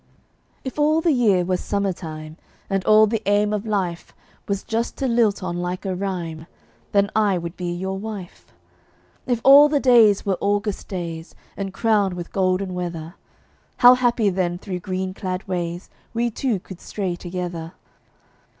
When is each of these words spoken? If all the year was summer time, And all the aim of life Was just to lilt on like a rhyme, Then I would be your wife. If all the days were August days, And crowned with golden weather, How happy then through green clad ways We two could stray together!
If 0.63 0.79
all 0.79 0.99
the 0.99 1.11
year 1.11 1.45
was 1.45 1.59
summer 1.59 1.93
time, 1.93 2.37
And 2.71 2.83
all 2.85 3.05
the 3.05 3.21
aim 3.27 3.53
of 3.53 3.67
life 3.67 4.15
Was 4.47 4.63
just 4.63 4.97
to 4.97 5.07
lilt 5.07 5.43
on 5.43 5.57
like 5.57 5.85
a 5.85 5.93
rhyme, 5.93 6.47
Then 6.91 7.11
I 7.15 7.37
would 7.37 7.55
be 7.55 7.71
your 7.71 7.99
wife. 7.99 8.51
If 9.27 9.41
all 9.43 9.69
the 9.69 9.79
days 9.79 10.25
were 10.25 10.39
August 10.41 10.87
days, 10.87 11.35
And 11.55 11.71
crowned 11.71 12.15
with 12.15 12.33
golden 12.33 12.73
weather, 12.73 13.13
How 13.77 13.93
happy 13.93 14.31
then 14.31 14.57
through 14.57 14.79
green 14.79 15.13
clad 15.13 15.47
ways 15.47 15.87
We 16.15 16.31
two 16.31 16.59
could 16.61 16.81
stray 16.81 17.15
together! 17.15 17.73